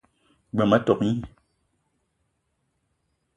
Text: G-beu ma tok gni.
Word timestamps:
G-beu 0.55 0.67
ma 0.69 0.77
tok 0.85 0.99
gni. 1.03 1.11